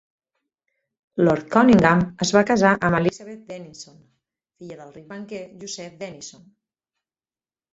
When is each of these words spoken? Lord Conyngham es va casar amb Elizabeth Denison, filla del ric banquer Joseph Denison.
Lord 1.25 1.43
Conyngham 1.55 2.01
es 2.25 2.31
va 2.37 2.43
casar 2.51 2.71
amb 2.89 2.99
Elizabeth 3.01 3.43
Denison, 3.51 4.01
filla 4.63 4.81
del 4.81 4.97
ric 4.99 5.07
banquer 5.13 5.43
Joseph 5.65 5.97
Denison. 6.01 6.49